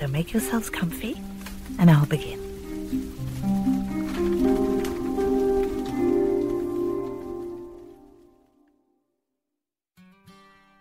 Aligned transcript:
So 0.00 0.08
make 0.08 0.32
yourselves 0.32 0.70
comfy, 0.70 1.20
and 1.78 1.90
I'll 1.90 2.06
begin. 2.06 2.40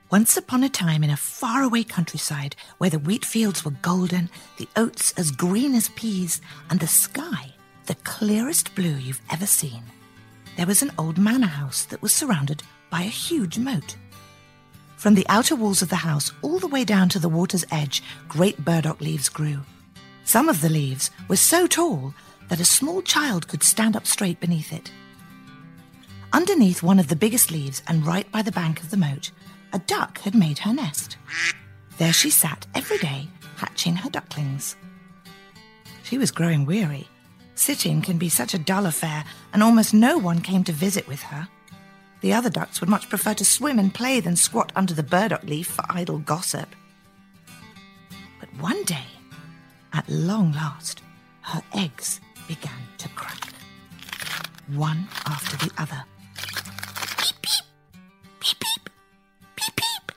Once 0.10 0.38
upon 0.38 0.64
a 0.64 0.70
time 0.70 1.04
in 1.04 1.10
a 1.10 1.18
faraway 1.18 1.84
countryside 1.84 2.56
where 2.78 2.90
the 2.90 2.98
wheat 2.98 3.26
fields 3.26 3.66
were 3.66 3.72
golden, 3.82 4.30
the 4.58 4.70
oats 4.78 5.14
as 5.18 5.32
green 5.32 5.76
as 5.76 5.90
peas, 5.90 6.40
and 6.70 6.80
the 6.80 6.88
sky 6.88 7.54
the 7.88 7.96
clearest 8.04 8.76
blue 8.76 8.96
you've 8.96 9.22
ever 9.32 9.48
seen, 9.48 9.82
there 10.58 10.68
was 10.68 10.84
an 10.84 10.92
old 11.00 11.18
manor 11.18 11.48
house 11.48 11.86
that 11.86 12.02
was 12.04 12.14
surrounded 12.14 12.62
by 12.92 13.02
a 13.02 13.06
huge 13.06 13.58
moat. 13.58 13.96
From 15.00 15.16
the 15.16 15.26
outer 15.30 15.56
walls 15.56 15.82
of 15.82 15.88
the 15.88 15.96
house 15.96 16.34
all 16.42 16.60
the 16.60 16.68
way 16.68 16.84
down 16.84 17.08
to 17.10 17.20
the 17.20 17.30
water's 17.30 17.64
edge, 17.72 18.04
great 18.28 18.66
burdock 18.66 19.00
leaves 19.00 19.30
grew. 19.30 19.60
Some 20.26 20.50
of 20.50 20.60
the 20.60 20.68
leaves 20.68 21.10
were 21.30 21.38
so 21.38 21.68
tall 21.68 22.14
that 22.50 22.60
a 22.60 22.66
small 22.66 23.02
child 23.02 23.48
could 23.48 23.64
stand 23.64 23.96
up 23.96 24.06
straight 24.06 24.42
beneath 24.42 24.74
it. 24.74 24.92
Underneath 26.34 26.84
one 26.84 27.00
of 27.00 27.08
the 27.08 27.16
biggest 27.16 27.50
leaves 27.50 27.82
and 27.88 28.06
right 28.06 28.30
by 28.30 28.42
the 28.42 28.52
bank 28.52 28.82
of 28.82 28.92
the 28.92 28.98
moat, 28.98 29.32
a 29.72 29.80
duck 29.80 30.18
had 30.18 30.36
made 30.36 30.60
her 30.60 30.74
nest. 30.74 31.16
There 31.98 32.12
she 32.12 32.30
sat 32.30 32.68
every 32.76 32.98
day, 32.98 33.30
hatching 33.56 33.96
her 33.96 34.10
ducklings. 34.10 34.76
She 36.04 36.18
was 36.18 36.30
growing 36.30 36.66
weary. 36.66 37.08
Sitting 37.56 38.02
can 38.02 38.18
be 38.18 38.28
such 38.28 38.54
a 38.54 38.60
dull 38.60 38.86
affair, 38.86 39.24
and 39.54 39.64
almost 39.64 39.94
no 39.94 40.18
one 40.18 40.42
came 40.42 40.66
to 40.66 40.74
visit 40.74 41.08
with 41.08 41.22
her. 41.22 41.48
The 42.22 42.34
other 42.34 42.50
ducks 42.50 42.82
would 42.82 42.90
much 42.90 43.10
prefer 43.10 43.34
to 43.36 43.46
swim 43.46 43.80
and 43.80 43.94
play 43.94 44.20
than 44.20 44.36
squat 44.36 44.72
under 44.76 44.94
the 44.94 45.04
burdock 45.04 45.44
leaf 45.44 45.68
for 45.68 45.86
idle 45.90 46.20
gossip. 46.20 46.76
But 48.40 48.50
one 48.60 48.84
day, 48.84 49.06
at 49.94 50.08
long 50.10 50.52
last, 50.52 51.02
her 51.42 51.62
eggs 51.74 52.20
began 52.48 52.82
to 52.98 53.10
crack, 53.10 53.54
one 54.68 55.08
after 55.26 55.58
the 55.58 55.72
other. 55.78 56.04
Beep, 57.18 57.42
beep, 57.42 57.66
beep, 58.40 58.60
beep, 58.60 58.90
beep, 59.56 59.76
beep, 59.76 60.12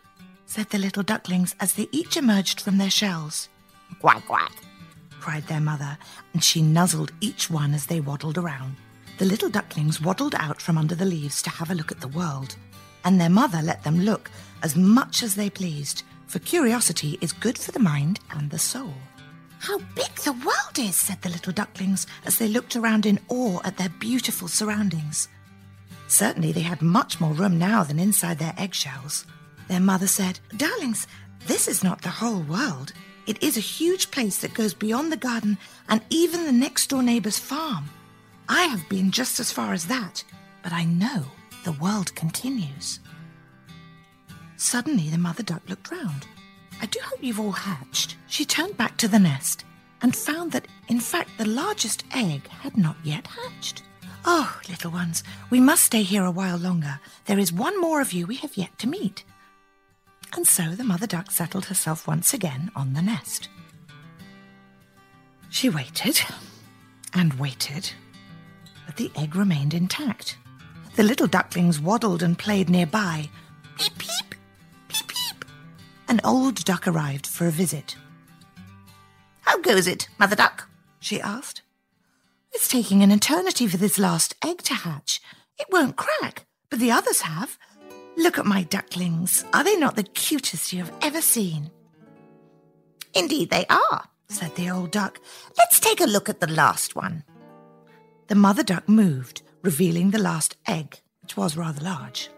said 0.46 0.70
the 0.70 0.78
little 0.78 1.02
ducklings 1.02 1.54
as 1.60 1.74
they 1.74 1.88
each 1.92 2.16
emerged 2.16 2.60
from 2.60 2.78
their 2.78 2.90
shells. 2.90 3.48
Quack, 4.00 4.26
quack, 4.26 4.52
cried 5.20 5.46
their 5.46 5.60
mother, 5.60 5.96
and 6.32 6.42
she 6.42 6.62
nuzzled 6.62 7.12
each 7.20 7.48
one 7.48 7.74
as 7.74 7.86
they 7.86 8.00
waddled 8.00 8.38
around. 8.38 8.76
The 9.22 9.28
little 9.28 9.50
ducklings 9.50 10.00
waddled 10.00 10.34
out 10.34 10.60
from 10.60 10.76
under 10.76 10.96
the 10.96 11.04
leaves 11.04 11.42
to 11.42 11.50
have 11.50 11.70
a 11.70 11.76
look 11.76 11.92
at 11.92 12.00
the 12.00 12.08
world, 12.08 12.56
and 13.04 13.20
their 13.20 13.30
mother 13.30 13.62
let 13.62 13.84
them 13.84 14.00
look 14.00 14.28
as 14.64 14.74
much 14.74 15.22
as 15.22 15.36
they 15.36 15.48
pleased, 15.48 16.02
for 16.26 16.40
curiosity 16.40 17.18
is 17.20 17.32
good 17.32 17.56
for 17.56 17.70
the 17.70 17.78
mind 17.78 18.18
and 18.32 18.50
the 18.50 18.58
soul. 18.58 18.94
How 19.60 19.78
big 19.94 20.12
the 20.16 20.32
world 20.32 20.76
is, 20.76 20.96
said 20.96 21.22
the 21.22 21.28
little 21.28 21.52
ducklings 21.52 22.04
as 22.26 22.38
they 22.38 22.48
looked 22.48 22.74
around 22.74 23.06
in 23.06 23.20
awe 23.28 23.60
at 23.62 23.76
their 23.76 23.90
beautiful 23.90 24.48
surroundings. 24.48 25.28
Certainly 26.08 26.50
they 26.50 26.62
had 26.62 26.82
much 26.82 27.20
more 27.20 27.32
room 27.32 27.56
now 27.56 27.84
than 27.84 28.00
inside 28.00 28.40
their 28.40 28.54
eggshells. 28.58 29.24
Their 29.68 29.78
mother 29.78 30.08
said, 30.08 30.40
Darlings, 30.56 31.06
this 31.46 31.68
is 31.68 31.84
not 31.84 32.02
the 32.02 32.08
whole 32.08 32.40
world. 32.40 32.92
It 33.28 33.40
is 33.40 33.56
a 33.56 33.60
huge 33.60 34.10
place 34.10 34.38
that 34.38 34.52
goes 34.52 34.74
beyond 34.74 35.12
the 35.12 35.16
garden 35.16 35.58
and 35.88 36.02
even 36.10 36.44
the 36.44 36.50
next 36.50 36.88
door 36.88 37.04
neighbor's 37.04 37.38
farm. 37.38 37.88
I 38.54 38.64
have 38.64 38.86
been 38.90 39.10
just 39.10 39.40
as 39.40 39.50
far 39.50 39.72
as 39.72 39.86
that, 39.86 40.22
but 40.62 40.74
I 40.74 40.84
know 40.84 41.24
the 41.64 41.72
world 41.72 42.14
continues. 42.14 43.00
Suddenly, 44.58 45.08
the 45.08 45.16
mother 45.16 45.42
duck 45.42 45.62
looked 45.70 45.90
round. 45.90 46.26
I 46.78 46.84
do 46.84 47.00
hope 47.02 47.20
you've 47.22 47.40
all 47.40 47.52
hatched. 47.52 48.18
She 48.26 48.44
turned 48.44 48.76
back 48.76 48.98
to 48.98 49.08
the 49.08 49.18
nest 49.18 49.64
and 50.02 50.14
found 50.14 50.52
that, 50.52 50.68
in 50.88 51.00
fact, 51.00 51.30
the 51.38 51.48
largest 51.48 52.04
egg 52.14 52.46
had 52.48 52.76
not 52.76 52.96
yet 53.02 53.26
hatched. 53.26 53.84
Oh, 54.26 54.60
little 54.68 54.90
ones, 54.90 55.24
we 55.48 55.58
must 55.58 55.84
stay 55.84 56.02
here 56.02 56.26
a 56.26 56.30
while 56.30 56.58
longer. 56.58 57.00
There 57.24 57.38
is 57.38 57.54
one 57.54 57.80
more 57.80 58.02
of 58.02 58.12
you 58.12 58.26
we 58.26 58.36
have 58.36 58.58
yet 58.58 58.78
to 58.80 58.86
meet. 58.86 59.24
And 60.36 60.46
so 60.46 60.74
the 60.74 60.84
mother 60.84 61.06
duck 61.06 61.30
settled 61.30 61.64
herself 61.64 62.06
once 62.06 62.34
again 62.34 62.70
on 62.76 62.92
the 62.92 63.02
nest. 63.02 63.48
She 65.48 65.70
waited 65.70 66.20
and 67.14 67.32
waited, 67.40 67.92
but 68.92 68.98
the 68.98 69.20
egg 69.20 69.34
remained 69.34 69.72
intact. 69.72 70.36
The 70.96 71.02
little 71.02 71.26
ducklings 71.26 71.80
waddled 71.80 72.22
and 72.22 72.38
played 72.38 72.68
nearby. 72.68 73.30
Peep, 73.78 73.96
peep, 73.96 74.34
peep, 74.88 75.08
peep. 75.08 75.44
An 76.08 76.20
old 76.22 76.62
duck 76.64 76.86
arrived 76.86 77.26
for 77.26 77.46
a 77.46 77.50
visit. 77.50 77.96
How 79.40 79.58
goes 79.58 79.86
it, 79.86 80.08
Mother 80.18 80.36
Duck? 80.36 80.68
she 81.00 81.20
asked. 81.22 81.62
It's 82.52 82.68
taking 82.68 83.02
an 83.02 83.10
eternity 83.10 83.66
for 83.66 83.78
this 83.78 83.98
last 83.98 84.34
egg 84.44 84.58
to 84.64 84.74
hatch. 84.74 85.22
It 85.58 85.68
won't 85.70 85.96
crack, 85.96 86.44
but 86.68 86.78
the 86.78 86.90
others 86.90 87.22
have. 87.22 87.58
Look 88.18 88.38
at 88.38 88.44
my 88.44 88.62
ducklings. 88.64 89.42
Are 89.54 89.64
they 89.64 89.76
not 89.76 89.96
the 89.96 90.02
cutest 90.02 90.70
you 90.70 90.80
have 90.80 90.92
ever 91.00 91.22
seen? 91.22 91.70
Indeed, 93.14 93.48
they 93.48 93.64
are, 93.70 94.08
said 94.28 94.54
the 94.54 94.68
old 94.68 94.90
duck. 94.90 95.18
Let's 95.56 95.80
take 95.80 96.02
a 96.02 96.04
look 96.04 96.28
at 96.28 96.40
the 96.40 96.52
last 96.52 96.94
one. 96.94 97.24
The 98.32 98.38
mother 98.38 98.62
duck 98.62 98.88
moved, 98.88 99.42
revealing 99.60 100.10
the 100.10 100.18
last 100.18 100.56
egg, 100.66 101.02
which 101.20 101.36
was 101.36 101.54
rather 101.54 101.84
large. 101.84 102.30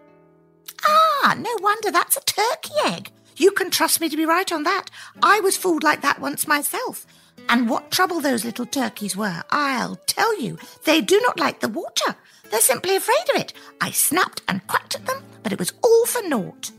Ah, 0.84 1.36
no 1.38 1.50
wonder 1.60 1.92
that's 1.92 2.16
a 2.16 2.20
turkey 2.20 2.74
egg. 2.84 3.12
You 3.36 3.52
can 3.52 3.70
trust 3.70 4.00
me 4.00 4.08
to 4.08 4.16
be 4.16 4.26
right 4.26 4.50
on 4.50 4.64
that. 4.64 4.86
I 5.22 5.38
was 5.38 5.56
fooled 5.56 5.84
like 5.84 6.02
that 6.02 6.20
once 6.20 6.48
myself. 6.48 7.06
And 7.48 7.70
what 7.70 7.92
trouble 7.92 8.20
those 8.20 8.44
little 8.44 8.66
turkeys 8.66 9.16
were, 9.16 9.44
I'll 9.50 9.94
tell 10.06 10.36
you. 10.40 10.58
They 10.84 11.00
do 11.00 11.20
not 11.20 11.38
like 11.38 11.60
the 11.60 11.68
water. 11.68 12.16
They're 12.50 12.60
simply 12.60 12.96
afraid 12.96 13.30
of 13.32 13.40
it. 13.40 13.52
I 13.80 13.92
snapped 13.92 14.42
and 14.48 14.66
quacked 14.66 14.96
at 14.96 15.06
them, 15.06 15.22
but 15.44 15.52
it 15.52 15.60
was 15.60 15.74
all 15.84 16.06
for 16.06 16.26
naught. 16.26 16.72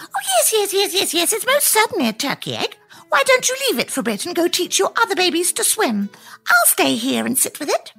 Oh, 0.00 0.06
yes, 0.40 0.52
yes, 0.52 0.74
yes, 0.74 0.92
yes, 0.92 1.14
yes, 1.14 1.32
it's 1.32 1.46
most 1.46 1.68
certainly 1.68 2.08
a 2.08 2.12
turkey 2.12 2.56
egg. 2.56 2.76
Why 3.10 3.22
don't 3.24 3.48
you 3.48 3.54
leave 3.68 3.78
it 3.78 3.92
for 3.92 4.00
a 4.00 4.02
bit 4.02 4.26
and 4.26 4.34
go 4.34 4.48
teach 4.48 4.80
your 4.80 4.92
other 5.00 5.14
babies 5.14 5.52
to 5.52 5.62
swim? 5.62 6.10
I'll 6.48 6.66
stay 6.66 6.96
here 6.96 7.24
and 7.24 7.38
sit 7.38 7.60
with 7.60 7.68
it. 7.68 7.92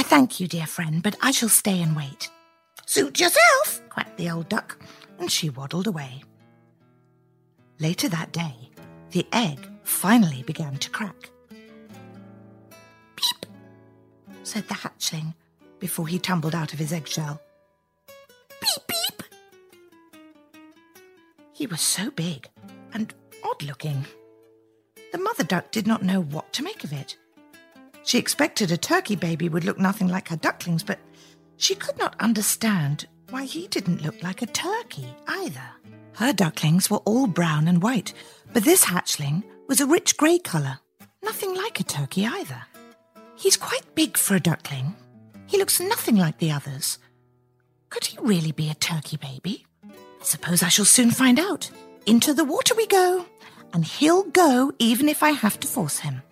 I 0.00 0.02
thank 0.02 0.40
you, 0.40 0.48
dear 0.48 0.64
friend, 0.64 1.02
but 1.02 1.14
I 1.20 1.30
shall 1.30 1.50
stay 1.50 1.82
and 1.82 1.94
wait. 1.94 2.30
Suit 2.86 3.20
yourself, 3.20 3.82
quacked 3.90 4.16
the 4.16 4.30
old 4.30 4.48
duck, 4.48 4.82
and 5.18 5.30
she 5.30 5.50
waddled 5.50 5.86
away. 5.86 6.22
Later 7.78 8.08
that 8.08 8.32
day, 8.32 8.54
the 9.10 9.26
egg 9.30 9.58
finally 9.82 10.42
began 10.44 10.78
to 10.78 10.88
crack. 10.88 11.28
Peep, 13.14 13.44
said 14.42 14.66
the 14.68 14.74
hatchling 14.74 15.34
before 15.80 16.06
he 16.06 16.18
tumbled 16.18 16.54
out 16.54 16.72
of 16.72 16.78
his 16.78 16.94
eggshell. 16.94 17.38
Peep, 18.62 18.86
peep. 18.88 19.22
He 21.52 21.66
was 21.66 21.82
so 21.82 22.10
big 22.10 22.48
and 22.94 23.12
odd 23.44 23.62
looking. 23.62 24.06
The 25.12 25.18
mother 25.18 25.44
duck 25.44 25.70
did 25.70 25.86
not 25.86 26.02
know 26.02 26.22
what 26.22 26.54
to 26.54 26.62
make 26.62 26.84
of 26.84 26.94
it. 26.94 27.18
She 28.10 28.18
expected 28.18 28.72
a 28.72 28.76
turkey 28.76 29.14
baby 29.14 29.48
would 29.48 29.62
look 29.62 29.78
nothing 29.78 30.08
like 30.08 30.26
her 30.30 30.36
ducklings, 30.36 30.82
but 30.82 30.98
she 31.58 31.76
could 31.76 31.96
not 31.96 32.16
understand 32.18 33.06
why 33.28 33.44
he 33.44 33.68
didn't 33.68 34.02
look 34.02 34.20
like 34.20 34.42
a 34.42 34.46
turkey 34.46 35.06
either. 35.28 35.62
Her 36.14 36.32
ducklings 36.32 36.90
were 36.90 37.04
all 37.04 37.28
brown 37.28 37.68
and 37.68 37.80
white, 37.80 38.12
but 38.52 38.64
this 38.64 38.84
hatchling 38.84 39.44
was 39.68 39.80
a 39.80 39.86
rich 39.86 40.16
grey 40.16 40.40
colour, 40.40 40.80
nothing 41.22 41.54
like 41.54 41.78
a 41.78 41.84
turkey 41.84 42.26
either. 42.26 42.60
He's 43.36 43.56
quite 43.56 43.94
big 43.94 44.16
for 44.16 44.34
a 44.34 44.40
duckling. 44.40 44.96
He 45.46 45.56
looks 45.56 45.78
nothing 45.78 46.16
like 46.16 46.38
the 46.38 46.50
others. 46.50 46.98
Could 47.90 48.06
he 48.06 48.18
really 48.20 48.50
be 48.50 48.70
a 48.70 48.74
turkey 48.74 49.18
baby? 49.18 49.64
I 49.84 50.24
suppose 50.24 50.64
I 50.64 50.68
shall 50.68 50.84
soon 50.84 51.12
find 51.12 51.38
out. 51.38 51.70
Into 52.06 52.34
the 52.34 52.44
water 52.44 52.74
we 52.74 52.88
go, 52.88 53.24
and 53.72 53.84
he'll 53.84 54.24
go 54.24 54.72
even 54.80 55.08
if 55.08 55.22
I 55.22 55.30
have 55.30 55.60
to 55.60 55.68
force 55.68 56.00
him. 56.00 56.22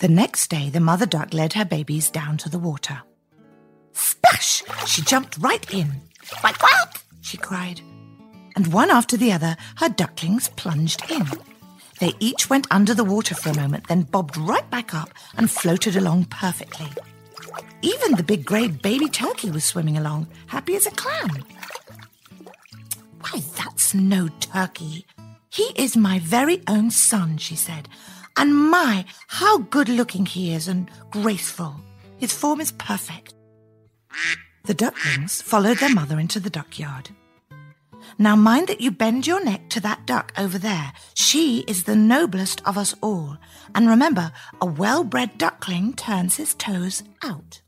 The 0.00 0.08
next 0.08 0.48
day, 0.48 0.70
the 0.70 0.78
mother 0.78 1.06
duck 1.06 1.34
led 1.34 1.54
her 1.54 1.64
babies 1.64 2.08
down 2.08 2.36
to 2.38 2.48
the 2.48 2.58
water. 2.58 3.02
Splash! 3.92 4.62
She 4.86 5.02
jumped 5.02 5.38
right 5.38 5.74
in. 5.74 5.90
Quack, 6.40 6.58
quack! 6.58 7.02
she 7.20 7.36
cried. 7.36 7.80
And 8.54 8.72
one 8.72 8.90
after 8.90 9.16
the 9.16 9.32
other, 9.32 9.56
her 9.76 9.88
ducklings 9.88 10.48
plunged 10.50 11.10
in. 11.10 11.26
They 11.98 12.12
each 12.20 12.48
went 12.48 12.68
under 12.70 12.94
the 12.94 13.04
water 13.04 13.34
for 13.34 13.50
a 13.50 13.56
moment, 13.56 13.88
then 13.88 14.02
bobbed 14.02 14.36
right 14.36 14.68
back 14.70 14.94
up 14.94 15.10
and 15.36 15.50
floated 15.50 15.96
along 15.96 16.26
perfectly. 16.26 16.86
Even 17.82 18.12
the 18.12 18.22
big 18.22 18.44
grey 18.44 18.68
baby 18.68 19.08
turkey 19.08 19.50
was 19.50 19.64
swimming 19.64 19.96
along, 19.96 20.28
happy 20.46 20.76
as 20.76 20.86
a 20.86 20.92
clam. 20.92 21.44
Why, 23.20 23.42
that's 23.56 23.94
no 23.94 24.28
turkey. 24.40 25.06
He 25.50 25.72
is 25.74 25.96
my 25.96 26.20
very 26.20 26.62
own 26.68 26.92
son, 26.92 27.36
she 27.38 27.56
said. 27.56 27.88
And 28.38 28.54
my, 28.54 29.04
how 29.26 29.58
good 29.58 29.88
looking 29.88 30.24
he 30.24 30.54
is 30.54 30.68
and 30.68 30.88
graceful. 31.10 31.74
His 32.18 32.32
form 32.32 32.60
is 32.60 32.70
perfect. 32.72 33.34
The 34.64 34.74
ducklings 34.74 35.42
followed 35.42 35.78
their 35.78 35.92
mother 35.92 36.20
into 36.20 36.38
the 36.38 36.48
duckyard. 36.48 37.10
Now 38.16 38.36
mind 38.36 38.68
that 38.68 38.80
you 38.80 38.90
bend 38.90 39.26
your 39.26 39.44
neck 39.44 39.68
to 39.70 39.80
that 39.80 40.06
duck 40.06 40.32
over 40.38 40.56
there. 40.56 40.92
She 41.14 41.60
is 41.66 41.84
the 41.84 41.96
noblest 41.96 42.62
of 42.64 42.78
us 42.78 42.94
all. 43.00 43.36
And 43.74 43.88
remember, 43.88 44.32
a 44.60 44.66
well 44.66 45.02
bred 45.04 45.36
duckling 45.36 45.94
turns 45.94 46.36
his 46.36 46.54
toes 46.54 47.02
out. 47.24 47.60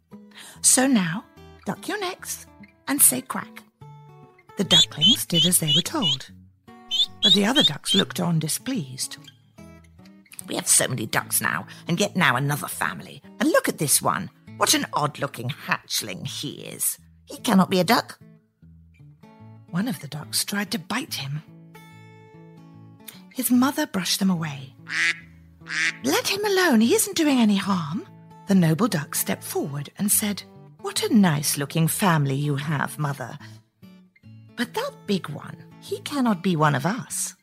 So 0.63 0.87
now, 0.87 1.25
duck 1.67 1.89
your 1.89 1.99
necks 1.99 2.47
and 2.87 3.03
say 3.03 3.23
quack. 3.23 3.65
The 4.57 4.65
ducklings 4.65 5.27
did 5.27 5.47
as 5.47 5.59
they 5.59 5.73
were 5.75 5.83
told. 5.83 6.31
But 7.23 7.33
the 7.33 7.47
other 7.47 7.63
ducks 7.63 7.95
looked 7.95 8.21
on 8.21 8.39
displeased. 8.39 9.17
We 10.51 10.57
have 10.57 10.67
so 10.67 10.89
many 10.89 11.07
ducks 11.07 11.41
now, 11.41 11.69
and 11.87 12.01
yet 12.01 12.17
now 12.17 12.35
another 12.35 12.67
family. 12.67 13.23
And 13.39 13.49
look 13.53 13.69
at 13.69 13.79
this 13.79 14.03
one. 14.03 14.31
What 14.57 14.75
an 14.75 14.85
odd 14.93 15.21
looking 15.21 15.49
hatchling 15.49 16.27
he 16.27 16.63
is. 16.63 16.99
He 17.25 17.37
cannot 17.37 17.71
be 17.71 17.79
a 17.79 17.85
duck. 17.85 18.19
One 19.71 19.87
of 19.87 20.01
the 20.01 20.09
ducks 20.09 20.45
tried 20.45 20.73
to 20.73 20.79
bite 20.81 21.15
him. 21.15 21.45
His 23.33 23.53
mother 23.53 23.87
brushed 23.87 24.19
them 24.19 24.29
away. 24.29 24.75
Let 26.03 26.27
him 26.27 26.45
alone, 26.45 26.81
he 26.81 26.97
isn't 26.97 27.17
doing 27.17 27.39
any 27.39 27.57
harm. 27.57 28.05
The 28.49 28.57
noble 28.57 28.89
duck 28.89 29.15
stepped 29.15 29.45
forward 29.45 29.91
and 29.99 30.11
said, 30.11 30.43
What 30.81 31.05
a 31.05 31.15
nice 31.15 31.59
looking 31.59 31.87
family 31.87 32.35
you 32.35 32.57
have, 32.57 32.99
mother. 32.99 33.39
But 34.57 34.75
that 34.75 34.91
big 35.07 35.29
one, 35.29 35.59
he 35.81 36.01
cannot 36.01 36.43
be 36.43 36.57
one 36.57 36.75
of 36.75 36.87
us. 36.87 37.37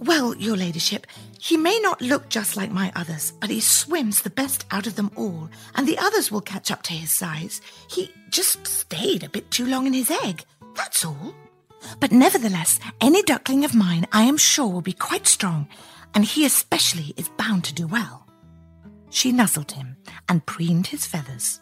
Well, 0.00 0.34
your 0.36 0.56
ladyship, 0.56 1.06
he 1.38 1.58
may 1.58 1.78
not 1.78 2.00
look 2.00 2.30
just 2.30 2.56
like 2.56 2.70
my 2.70 2.90
others, 2.96 3.34
but 3.38 3.50
he 3.50 3.60
swims 3.60 4.22
the 4.22 4.30
best 4.30 4.64
out 4.70 4.86
of 4.86 4.96
them 4.96 5.10
all, 5.14 5.50
and 5.74 5.86
the 5.86 5.98
others 5.98 6.30
will 6.30 6.40
catch 6.40 6.70
up 6.70 6.82
to 6.84 6.94
his 6.94 7.12
size. 7.12 7.60
He 7.90 8.10
just 8.30 8.66
stayed 8.66 9.22
a 9.22 9.28
bit 9.28 9.50
too 9.50 9.66
long 9.66 9.86
in 9.86 9.92
his 9.92 10.10
egg. 10.10 10.44
That's 10.74 11.04
all. 11.04 11.34
But 11.98 12.12
nevertheless, 12.12 12.80
any 13.00 13.22
duckling 13.22 13.62
of 13.66 13.74
mine, 13.74 14.06
I 14.10 14.22
am 14.22 14.38
sure, 14.38 14.68
will 14.68 14.80
be 14.80 14.94
quite 14.94 15.26
strong, 15.26 15.68
and 16.14 16.24
he 16.24 16.46
especially 16.46 17.12
is 17.18 17.28
bound 17.36 17.64
to 17.64 17.74
do 17.74 17.86
well. 17.86 18.26
She 19.10 19.32
nuzzled 19.32 19.72
him 19.72 19.96
and 20.30 20.46
preened 20.46 20.86
his 20.86 21.04
feathers. 21.04 21.60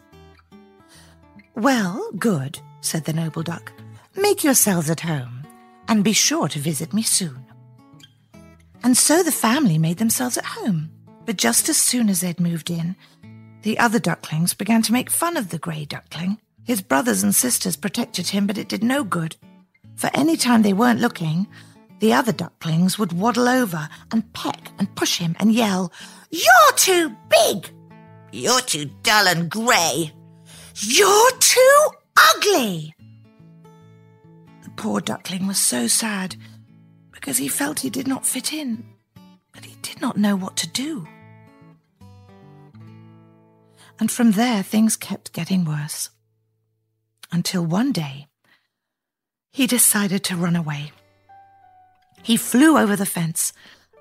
Well, 1.55 2.09
good, 2.17 2.59
said 2.79 3.03
the 3.03 3.11
noble 3.11 3.43
duck. 3.43 3.73
Make 4.15 4.45
yourselves 4.45 4.89
at 4.89 5.01
home, 5.01 5.45
and 5.89 6.05
be 6.05 6.13
sure 6.13 6.47
to 6.47 6.59
visit 6.59 6.93
me 6.93 7.01
soon. 7.01 7.48
And 8.83 8.97
so 8.97 9.23
the 9.23 9.31
family 9.31 9.77
made 9.77 9.97
themselves 9.97 10.37
at 10.37 10.45
home. 10.45 10.91
But 11.25 11.37
just 11.37 11.69
as 11.69 11.77
soon 11.77 12.09
as 12.09 12.21
they'd 12.21 12.39
moved 12.39 12.69
in, 12.69 12.95
the 13.61 13.77
other 13.77 13.99
ducklings 13.99 14.53
began 14.53 14.81
to 14.83 14.93
make 14.93 15.09
fun 15.09 15.37
of 15.37 15.49
the 15.49 15.59
grey 15.59 15.85
duckling. 15.85 16.39
His 16.63 16.81
brothers 16.81 17.23
and 17.23 17.35
sisters 17.35 17.75
protected 17.75 18.29
him, 18.29 18.47
but 18.47 18.57
it 18.57 18.69
did 18.69 18.83
no 18.83 19.03
good. 19.03 19.35
For 19.95 20.09
any 20.13 20.37
time 20.37 20.61
they 20.61 20.73
weren't 20.73 21.01
looking, 21.01 21.47
the 21.99 22.13
other 22.13 22.31
ducklings 22.31 22.97
would 22.97 23.11
waddle 23.11 23.49
over 23.49 23.89
and 24.11 24.31
peck 24.33 24.71
and 24.79 24.95
push 24.95 25.17
him 25.17 25.35
and 25.39 25.51
yell, 25.51 25.91
You're 26.31 26.73
too 26.77 27.15
big! 27.29 27.69
You're 28.31 28.61
too 28.61 28.89
dull 29.03 29.27
and 29.27 29.49
grey! 29.49 30.13
You're 30.75 31.31
too 31.39 31.87
ugly! 32.17 32.93
The 34.63 34.69
poor 34.77 35.01
duckling 35.01 35.47
was 35.47 35.57
so 35.57 35.87
sad 35.87 36.37
because 37.29 37.37
he 37.37 37.47
felt 37.47 37.81
he 37.81 37.91
did 37.91 38.07
not 38.07 38.25
fit 38.25 38.51
in, 38.53 38.83
but 39.53 39.63
he 39.63 39.75
did 39.83 40.01
not 40.01 40.17
know 40.17 40.35
what 40.35 40.57
to 40.57 40.67
do. 40.67 41.07
And 43.99 44.09
from 44.09 44.31
there, 44.31 44.63
things 44.63 44.97
kept 44.97 45.31
getting 45.31 45.63
worse 45.63 46.09
until 47.31 47.63
one 47.63 47.91
day 47.91 48.25
he 49.51 49.67
decided 49.67 50.23
to 50.23 50.35
run 50.35 50.55
away. 50.55 50.91
He 52.23 52.35
flew 52.35 52.79
over 52.79 52.95
the 52.95 53.05
fence 53.05 53.53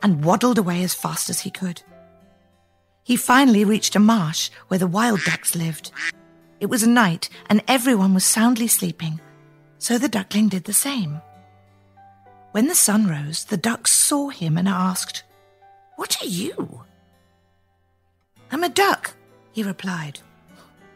and 0.02 0.24
waddled 0.24 0.56
away 0.56 0.82
as 0.82 0.94
fast 0.94 1.28
as 1.28 1.40
he 1.40 1.50
could. 1.50 1.82
He 3.04 3.16
finally 3.16 3.62
reached 3.62 3.94
a 3.94 4.00
marsh 4.00 4.48
where 4.68 4.78
the 4.78 4.86
wild 4.86 5.20
ducks 5.24 5.54
lived. 5.54 5.92
It 6.60 6.70
was 6.70 6.86
night 6.86 7.28
and 7.50 7.62
everyone 7.68 8.14
was 8.14 8.24
soundly 8.24 8.68
sleeping, 8.68 9.20
so 9.78 9.98
the 9.98 10.08
duckling 10.08 10.48
did 10.48 10.64
the 10.64 10.72
same. 10.72 11.20
When 12.52 12.66
the 12.66 12.74
sun 12.74 13.06
rose, 13.06 13.44
the 13.44 13.56
ducks 13.56 13.92
saw 13.92 14.28
him 14.28 14.56
and 14.56 14.68
asked, 14.68 15.22
What 15.96 16.22
are 16.22 16.26
you? 16.26 16.82
I'm 18.50 18.64
a 18.64 18.68
duck, 18.68 19.14
he 19.52 19.62
replied. 19.62 20.20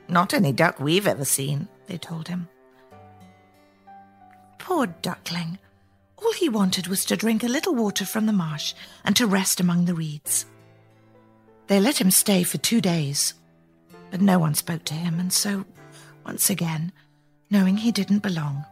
Not 0.09 0.35
any 0.35 0.53
duck 0.53 0.81
we've 0.81 1.07
ever 1.07 1.25
seen, 1.25 1.69
they 1.87 1.99
told 1.99 2.29
him. 2.29 2.49
Poor 4.59 4.87
duckling. 4.87 5.59
All 6.17 6.33
he 6.33 6.49
wanted 6.49 6.87
was 6.87 7.05
to 7.07 7.17
drink 7.17 7.43
a 7.43 7.49
little 7.49 7.75
water 7.75 8.07
from 8.07 8.27
the 8.27 8.33
marsh 8.33 8.75
and 9.05 9.15
to 9.17 9.27
rest 9.27 9.61
among 9.61 9.85
the 9.85 9.95
reeds. 9.95 10.47
They 11.67 11.81
let 11.81 12.01
him 12.01 12.11
stay 12.11 12.43
for 12.43 12.59
two 12.59 12.81
days, 12.81 13.35
but 14.11 14.21
no 14.21 14.39
one 14.39 14.55
spoke 14.55 14.85
to 14.85 14.95
him, 14.95 15.19
and 15.19 15.33
so, 15.33 15.65
once 16.25 16.49
again, 16.51 16.93
knowing 17.51 17.77
he 17.77 17.93
didn't 17.93 18.21
belong, 18.21 18.65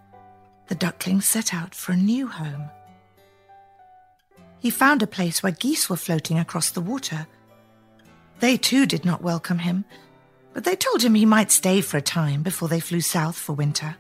the 0.70 0.76
duckling 0.76 1.20
set 1.20 1.52
out 1.52 1.74
for 1.74 1.90
a 1.92 1.96
new 1.96 2.28
home. 2.28 2.70
He 4.60 4.70
found 4.70 5.02
a 5.02 5.06
place 5.06 5.42
where 5.42 5.50
geese 5.52 5.90
were 5.90 5.96
floating 5.96 6.38
across 6.38 6.70
the 6.70 6.80
water. 6.80 7.26
They 8.38 8.56
too 8.56 8.86
did 8.86 9.04
not 9.04 9.20
welcome 9.20 9.58
him, 9.58 9.84
but 10.54 10.62
they 10.62 10.76
told 10.76 11.02
him 11.02 11.14
he 11.14 11.26
might 11.26 11.50
stay 11.50 11.80
for 11.80 11.96
a 11.96 12.02
time 12.02 12.44
before 12.44 12.68
they 12.68 12.78
flew 12.78 13.00
south 13.00 13.36
for 13.36 13.52
winter. 13.52 13.96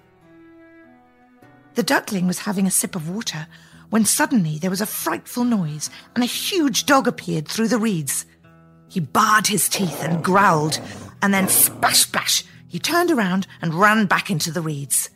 The 1.74 1.82
duckling 1.82 2.28
was 2.28 2.38
having 2.38 2.68
a 2.68 2.70
sip 2.70 2.94
of 2.94 3.10
water 3.10 3.48
when 3.90 4.04
suddenly 4.04 4.58
there 4.58 4.70
was 4.70 4.80
a 4.80 4.86
frightful 4.86 5.42
noise 5.42 5.90
and 6.14 6.22
a 6.22 6.26
huge 6.26 6.86
dog 6.86 7.08
appeared 7.08 7.48
through 7.48 7.68
the 7.68 7.78
reeds. 7.78 8.26
He 8.88 9.00
barred 9.00 9.48
his 9.48 9.68
teeth 9.68 10.04
and 10.04 10.22
growled, 10.22 10.80
and 11.20 11.34
then 11.34 11.48
splash, 11.48 12.00
splash, 12.00 12.44
he 12.68 12.78
turned 12.78 13.10
around 13.10 13.48
and 13.60 13.74
ran 13.74 14.06
back 14.06 14.30
into 14.30 14.52
the 14.52 14.62
reeds. 14.62 15.10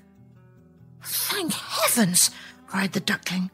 Thank 1.05 1.53
heavens! 1.53 2.31
cried 2.67 2.93
the 2.93 3.01
duckling. 3.01 3.51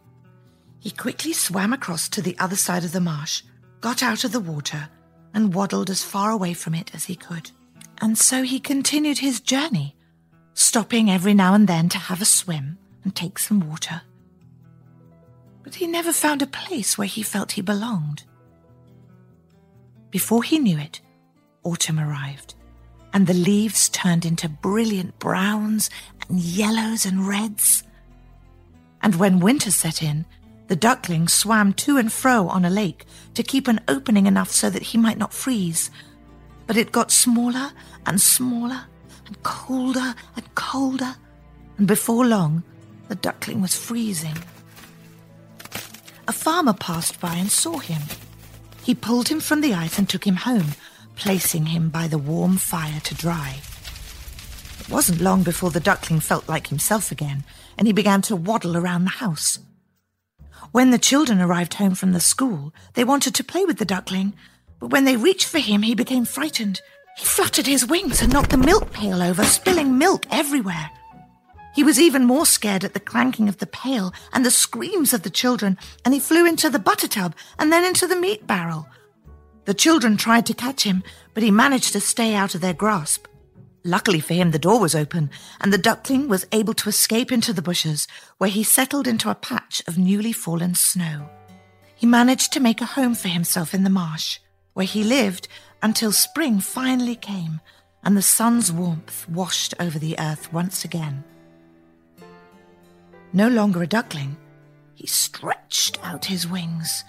He 0.78 0.90
quickly 0.90 1.32
swam 1.32 1.72
across 1.72 2.08
to 2.10 2.22
the 2.22 2.38
other 2.38 2.56
side 2.56 2.84
of 2.84 2.92
the 2.92 3.00
marsh, 3.00 3.42
got 3.80 4.02
out 4.02 4.24
of 4.24 4.32
the 4.32 4.40
water, 4.40 4.88
and 5.34 5.54
waddled 5.54 5.90
as 5.90 6.02
far 6.02 6.30
away 6.30 6.54
from 6.54 6.74
it 6.74 6.94
as 6.94 7.04
he 7.04 7.14
could. 7.16 7.50
And 8.00 8.16
so 8.16 8.42
he 8.42 8.60
continued 8.60 9.18
his 9.18 9.40
journey, 9.40 9.94
stopping 10.54 11.10
every 11.10 11.34
now 11.34 11.54
and 11.54 11.68
then 11.68 11.88
to 11.90 11.98
have 11.98 12.22
a 12.22 12.24
swim 12.24 12.78
and 13.04 13.14
take 13.14 13.38
some 13.38 13.60
water. 13.60 14.02
But 15.62 15.74
he 15.74 15.86
never 15.86 16.12
found 16.12 16.40
a 16.40 16.46
place 16.46 16.96
where 16.96 17.06
he 17.06 17.22
felt 17.22 17.52
he 17.52 17.62
belonged. 17.62 18.24
Before 20.10 20.42
he 20.42 20.58
knew 20.58 20.78
it, 20.78 21.00
autumn 21.62 22.00
arrived, 22.00 22.54
and 23.12 23.26
the 23.26 23.34
leaves 23.34 23.88
turned 23.88 24.24
into 24.24 24.48
brilliant 24.48 25.18
browns 25.18 25.90
and 26.28 26.38
yellows 26.38 27.04
and 27.04 27.26
reds. 27.26 27.82
And 29.02 29.16
when 29.16 29.40
winter 29.40 29.70
set 29.70 30.02
in, 30.02 30.26
the 30.68 30.76
duckling 30.76 31.26
swam 31.26 31.72
to 31.74 31.96
and 31.96 32.12
fro 32.12 32.48
on 32.48 32.64
a 32.64 32.70
lake 32.70 33.04
to 33.34 33.42
keep 33.42 33.66
an 33.66 33.80
opening 33.88 34.26
enough 34.26 34.50
so 34.50 34.70
that 34.70 34.82
he 34.82 34.98
might 34.98 35.18
not 35.18 35.34
freeze. 35.34 35.90
But 36.66 36.76
it 36.76 36.92
got 36.92 37.10
smaller 37.10 37.72
and 38.06 38.20
smaller 38.20 38.82
and 39.26 39.42
colder 39.42 40.14
and 40.36 40.54
colder, 40.54 41.16
and 41.78 41.88
before 41.88 42.24
long 42.24 42.62
the 43.08 43.16
duckling 43.16 43.60
was 43.60 43.74
freezing. 43.74 44.36
A 46.28 46.32
farmer 46.32 46.74
passed 46.74 47.20
by 47.20 47.34
and 47.34 47.50
saw 47.50 47.78
him. 47.78 48.02
He 48.84 48.94
pulled 48.94 49.26
him 49.28 49.40
from 49.40 49.60
the 49.60 49.74
ice 49.74 49.98
and 49.98 50.08
took 50.08 50.24
him 50.24 50.36
home, 50.36 50.68
placing 51.16 51.66
him 51.66 51.88
by 51.88 52.08
the 52.08 52.18
warm 52.18 52.56
fire 52.56 53.00
to 53.00 53.14
dry. 53.14 53.56
It 54.80 54.88
wasn't 54.88 55.20
long 55.20 55.42
before 55.42 55.70
the 55.70 55.80
duckling 55.80 56.20
felt 56.20 56.48
like 56.48 56.68
himself 56.68 57.12
again, 57.12 57.44
and 57.76 57.86
he 57.86 57.92
began 57.92 58.22
to 58.22 58.36
waddle 58.36 58.76
around 58.76 59.04
the 59.04 59.10
house. 59.10 59.58
When 60.72 60.90
the 60.90 60.98
children 60.98 61.40
arrived 61.40 61.74
home 61.74 61.94
from 61.94 62.12
the 62.12 62.20
school, 62.20 62.72
they 62.94 63.04
wanted 63.04 63.34
to 63.34 63.44
play 63.44 63.64
with 63.64 63.78
the 63.78 63.84
duckling, 63.84 64.34
but 64.78 64.90
when 64.90 65.04
they 65.04 65.16
reached 65.16 65.46
for 65.46 65.58
him, 65.58 65.82
he 65.82 65.94
became 65.94 66.24
frightened. 66.24 66.80
He 67.16 67.24
fluttered 67.24 67.66
his 67.66 67.86
wings 67.86 68.22
and 68.22 68.32
knocked 68.32 68.50
the 68.50 68.56
milk 68.56 68.92
pail 68.92 69.22
over, 69.22 69.44
spilling 69.44 69.98
milk 69.98 70.26
everywhere. 70.30 70.90
He 71.74 71.84
was 71.84 72.00
even 72.00 72.24
more 72.24 72.46
scared 72.46 72.84
at 72.84 72.94
the 72.94 73.00
clanking 73.00 73.48
of 73.48 73.58
the 73.58 73.66
pail 73.66 74.12
and 74.32 74.44
the 74.44 74.50
screams 74.50 75.12
of 75.12 75.22
the 75.22 75.30
children, 75.30 75.78
and 76.04 76.14
he 76.14 76.20
flew 76.20 76.46
into 76.46 76.70
the 76.70 76.78
butter 76.78 77.08
tub 77.08 77.34
and 77.58 77.72
then 77.72 77.84
into 77.84 78.06
the 78.06 78.16
meat 78.16 78.46
barrel. 78.46 78.88
The 79.70 79.74
children 79.74 80.16
tried 80.16 80.46
to 80.46 80.52
catch 80.52 80.82
him, 80.82 81.04
but 81.32 81.44
he 81.44 81.52
managed 81.52 81.92
to 81.92 82.00
stay 82.00 82.34
out 82.34 82.56
of 82.56 82.60
their 82.60 82.74
grasp. 82.74 83.28
Luckily 83.84 84.18
for 84.18 84.34
him, 84.34 84.50
the 84.50 84.58
door 84.58 84.80
was 84.80 84.96
open, 84.96 85.30
and 85.60 85.72
the 85.72 85.78
duckling 85.78 86.26
was 86.26 86.44
able 86.50 86.74
to 86.74 86.88
escape 86.88 87.30
into 87.30 87.52
the 87.52 87.62
bushes, 87.62 88.08
where 88.38 88.50
he 88.50 88.64
settled 88.64 89.06
into 89.06 89.30
a 89.30 89.36
patch 89.36 89.80
of 89.86 89.96
newly 89.96 90.32
fallen 90.32 90.74
snow. 90.74 91.30
He 91.94 92.04
managed 92.04 92.52
to 92.54 92.58
make 92.58 92.80
a 92.80 92.84
home 92.84 93.14
for 93.14 93.28
himself 93.28 93.72
in 93.72 93.84
the 93.84 93.90
marsh, 93.90 94.40
where 94.72 94.86
he 94.86 95.04
lived 95.04 95.46
until 95.84 96.10
spring 96.10 96.58
finally 96.58 97.14
came 97.14 97.60
and 98.02 98.16
the 98.16 98.22
sun's 98.22 98.72
warmth 98.72 99.28
washed 99.28 99.74
over 99.78 100.00
the 100.00 100.18
earth 100.18 100.52
once 100.52 100.84
again. 100.84 101.22
No 103.32 103.46
longer 103.46 103.84
a 103.84 103.86
duckling, 103.86 104.36
he 104.96 105.06
stretched 105.06 106.04
out 106.04 106.24
his 106.24 106.44
wings 106.44 107.04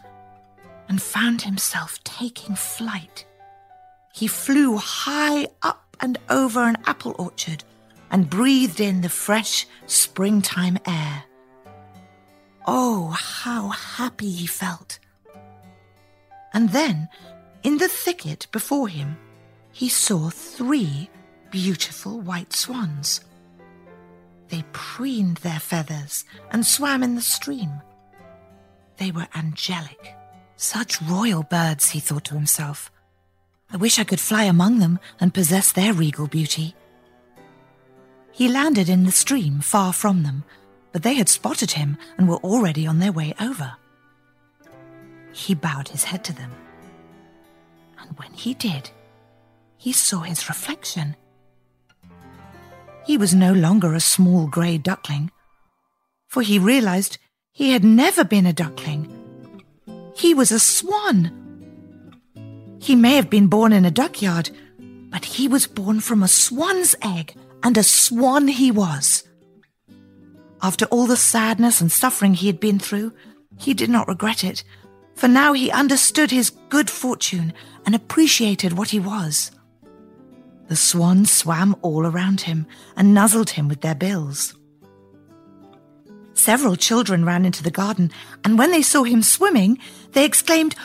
and 0.91 1.01
found 1.01 1.43
himself 1.43 2.03
taking 2.03 2.53
flight. 2.53 3.25
He 4.13 4.27
flew 4.27 4.75
high 4.75 5.47
up 5.61 5.95
and 6.01 6.19
over 6.29 6.63
an 6.63 6.75
apple 6.85 7.15
orchard 7.17 7.63
and 8.11 8.29
breathed 8.29 8.81
in 8.81 8.99
the 8.99 9.07
fresh 9.07 9.65
springtime 9.85 10.77
air. 10.85 11.23
Oh, 12.67 13.07
how 13.11 13.69
happy 13.69 14.29
he 14.31 14.45
felt! 14.45 14.99
And 16.53 16.71
then, 16.71 17.07
in 17.63 17.77
the 17.77 17.87
thicket 17.87 18.47
before 18.51 18.89
him, 18.89 19.15
he 19.71 19.87
saw 19.87 20.29
three 20.29 21.09
beautiful 21.51 22.19
white 22.19 22.51
swans. 22.51 23.21
They 24.49 24.65
preened 24.73 25.37
their 25.37 25.61
feathers 25.61 26.25
and 26.51 26.67
swam 26.67 27.01
in 27.01 27.15
the 27.15 27.21
stream. 27.21 27.81
They 28.97 29.11
were 29.11 29.29
angelic, 29.33 30.17
such 30.61 31.01
royal 31.01 31.43
birds, 31.43 31.89
he 31.89 31.99
thought 31.99 32.25
to 32.25 32.35
himself. 32.35 32.91
I 33.71 33.77
wish 33.77 33.97
I 33.97 34.03
could 34.03 34.19
fly 34.19 34.43
among 34.43 34.79
them 34.79 34.99
and 35.19 35.33
possess 35.33 35.71
their 35.71 35.93
regal 35.93 36.27
beauty. 36.27 36.75
He 38.31 38.47
landed 38.47 38.87
in 38.87 39.03
the 39.03 39.11
stream 39.11 39.61
far 39.61 39.91
from 39.91 40.23
them, 40.23 40.43
but 40.91 41.03
they 41.03 41.15
had 41.15 41.29
spotted 41.29 41.71
him 41.71 41.97
and 42.17 42.27
were 42.27 42.37
already 42.37 42.85
on 42.85 42.99
their 42.99 43.11
way 43.11 43.33
over. 43.39 43.73
He 45.31 45.55
bowed 45.55 45.87
his 45.87 46.03
head 46.03 46.23
to 46.25 46.33
them. 46.33 46.51
And 47.99 48.17
when 48.17 48.33
he 48.33 48.53
did, 48.53 48.91
he 49.77 49.93
saw 49.93 50.19
his 50.19 50.47
reflection. 50.47 51.15
He 53.05 53.17
was 53.17 53.33
no 53.33 53.51
longer 53.51 53.93
a 53.93 53.99
small 53.99 54.47
grey 54.47 54.77
duckling, 54.77 55.31
for 56.27 56.41
he 56.41 56.59
realized 56.59 57.17
he 57.51 57.71
had 57.71 57.83
never 57.83 58.23
been 58.23 58.45
a 58.45 58.53
duckling. 58.53 59.20
He 60.15 60.33
was 60.33 60.51
a 60.51 60.59
swan. 60.59 61.37
He 62.79 62.95
may 62.95 63.15
have 63.15 63.29
been 63.29 63.47
born 63.47 63.73
in 63.73 63.85
a 63.85 63.91
duckyard, 63.91 64.49
but 65.09 65.25
he 65.25 65.47
was 65.47 65.67
born 65.67 65.99
from 65.99 66.23
a 66.23 66.27
swan's 66.27 66.95
egg, 67.01 67.35
and 67.63 67.77
a 67.77 67.83
swan 67.83 68.47
he 68.47 68.71
was. 68.71 69.23
After 70.63 70.85
all 70.85 71.07
the 71.07 71.17
sadness 71.17 71.81
and 71.81 71.91
suffering 71.91 72.33
he 72.33 72.47
had 72.47 72.59
been 72.59 72.79
through, 72.79 73.13
he 73.57 73.73
did 73.73 73.89
not 73.89 74.07
regret 74.07 74.43
it, 74.43 74.63
for 75.15 75.27
now 75.27 75.53
he 75.53 75.69
understood 75.71 76.31
his 76.31 76.51
good 76.69 76.89
fortune 76.89 77.53
and 77.85 77.93
appreciated 77.93 78.73
what 78.73 78.89
he 78.89 78.99
was. 78.99 79.51
The 80.67 80.75
swans 80.75 81.31
swam 81.31 81.75
all 81.81 82.05
around 82.05 82.41
him 82.41 82.65
and 82.95 83.13
nuzzled 83.13 83.51
him 83.51 83.67
with 83.67 83.81
their 83.81 83.95
bills. 83.95 84.55
Several 86.33 86.75
children 86.75 87.25
ran 87.25 87.45
into 87.45 87.63
the 87.63 87.71
garden, 87.71 88.11
and 88.43 88.57
when 88.57 88.71
they 88.71 88.81
saw 88.81 89.03
him 89.03 89.21
swimming, 89.21 89.77
they 90.13 90.25
exclaimed, 90.25 90.75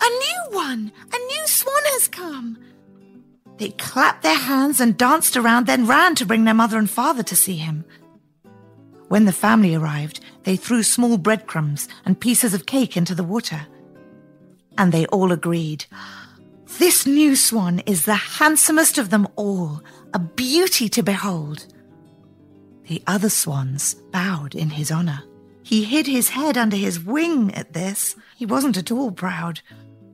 A 0.00 0.08
new 0.08 0.56
one! 0.56 0.92
A 1.12 1.18
new 1.18 1.46
swan 1.46 1.82
has 1.86 2.08
come! 2.08 2.58
They 3.58 3.70
clapped 3.70 4.22
their 4.22 4.38
hands 4.38 4.80
and 4.80 4.96
danced 4.96 5.36
around, 5.36 5.66
then 5.66 5.86
ran 5.86 6.14
to 6.16 6.26
bring 6.26 6.44
their 6.44 6.54
mother 6.54 6.78
and 6.78 6.90
father 6.90 7.22
to 7.22 7.36
see 7.36 7.56
him. 7.56 7.84
When 9.08 9.26
the 9.26 9.32
family 9.32 9.74
arrived, 9.74 10.20
they 10.44 10.56
threw 10.56 10.82
small 10.82 11.18
breadcrumbs 11.18 11.88
and 12.04 12.18
pieces 12.18 12.54
of 12.54 12.66
cake 12.66 12.96
into 12.96 13.14
the 13.14 13.22
water. 13.22 13.66
And 14.76 14.90
they 14.90 15.06
all 15.06 15.30
agreed, 15.30 15.86
this 16.78 17.06
new 17.06 17.36
swan 17.36 17.80
is 17.80 18.04
the 18.04 18.14
handsomest 18.14 18.98
of 18.98 19.10
them 19.10 19.28
all, 19.36 19.82
a 20.12 20.18
beauty 20.18 20.88
to 20.88 21.02
behold. 21.02 21.66
The 22.86 23.02
other 23.06 23.30
swans 23.30 23.94
bowed 23.94 24.54
in 24.54 24.70
his 24.70 24.90
honor. 24.90 25.22
He 25.62 25.84
hid 25.84 26.06
his 26.06 26.28
head 26.30 26.58
under 26.58 26.76
his 26.76 27.00
wing 27.00 27.54
at 27.54 27.72
this. 27.72 28.16
He 28.36 28.44
wasn't 28.44 28.76
at 28.76 28.92
all 28.92 29.10
proud, 29.10 29.60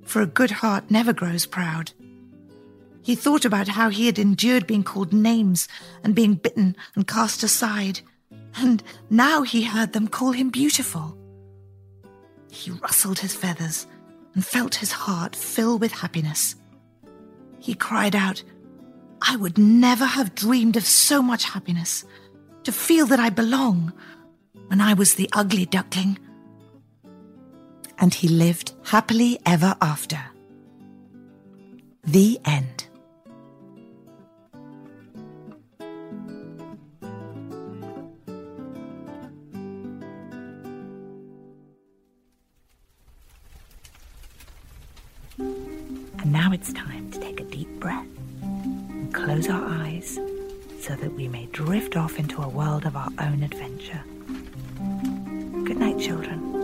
for 0.04 0.22
a 0.22 0.26
good 0.26 0.50
heart 0.50 0.90
never 0.90 1.12
grows 1.12 1.46
proud. 1.46 1.92
He 3.02 3.16
thought 3.16 3.44
about 3.44 3.66
how 3.66 3.88
he 3.88 4.06
had 4.06 4.18
endured 4.18 4.66
being 4.66 4.84
called 4.84 5.12
names 5.12 5.66
and 6.04 6.14
being 6.14 6.34
bitten 6.34 6.76
and 6.94 7.08
cast 7.08 7.42
aside, 7.42 8.00
and 8.56 8.82
now 9.08 9.42
he 9.42 9.64
heard 9.64 9.92
them 9.92 10.06
call 10.06 10.32
him 10.32 10.50
beautiful. 10.50 11.16
He 12.50 12.70
rustled 12.70 13.18
his 13.18 13.34
feathers 13.34 13.86
and 14.34 14.44
felt 14.44 14.76
his 14.76 14.92
heart 14.92 15.34
fill 15.34 15.78
with 15.78 15.92
happiness. 15.92 16.54
He 17.58 17.74
cried 17.74 18.14
out, 18.14 18.42
I 19.22 19.36
would 19.36 19.58
never 19.58 20.04
have 20.04 20.34
dreamed 20.34 20.76
of 20.76 20.84
so 20.84 21.20
much 21.22 21.44
happiness, 21.44 22.04
to 22.64 22.72
feel 22.72 23.06
that 23.06 23.20
I 23.20 23.30
belong 23.30 23.92
when 24.68 24.80
I 24.80 24.94
was 24.94 25.14
the 25.14 25.28
ugly 25.32 25.66
duckling. 25.66 26.18
And 27.98 28.14
he 28.14 28.28
lived 28.28 28.72
happily 28.84 29.38
ever 29.44 29.76
after. 29.80 30.18
The 32.04 32.40
end. 32.44 32.86
And 45.38 46.32
now 46.32 46.52
it's 46.52 46.72
time 46.72 47.10
to 47.12 47.18
take 47.20 47.40
a 47.40 47.44
deep 47.44 47.68
breath 47.80 48.06
and 48.42 49.12
close 49.12 49.48
our 49.48 49.64
eyes 49.64 50.18
so 50.80 50.96
that 50.96 51.12
we 51.12 51.28
may 51.28 51.46
drift 51.52 51.96
off 51.96 52.18
into 52.18 52.40
a 52.40 52.48
world 52.48 52.86
of 52.86 52.96
our 52.96 53.10
own 53.18 53.42
adventure. 53.42 54.02
Good 55.64 55.76
night, 55.76 55.98
children. 55.98 56.59